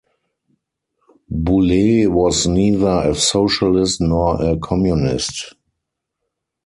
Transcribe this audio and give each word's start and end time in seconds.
Boulle 1.29 2.09
was 2.11 2.47
neither 2.47 3.11
a 3.11 3.13
socialist 3.13 4.01
nor 4.01 4.41
a 4.43 4.57
communist. 4.57 5.53